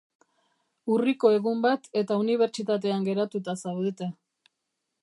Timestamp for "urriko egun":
0.95-1.61